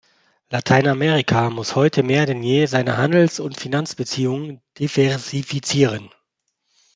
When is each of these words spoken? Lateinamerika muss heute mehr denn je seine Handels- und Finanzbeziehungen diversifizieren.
Lateinamerika 0.49 1.51
muss 1.51 1.75
heute 1.75 2.01
mehr 2.01 2.25
denn 2.25 2.41
je 2.41 2.65
seine 2.65 2.97
Handels- 2.97 3.39
und 3.39 3.59
Finanzbeziehungen 3.59 4.59
diversifizieren. 4.79 6.09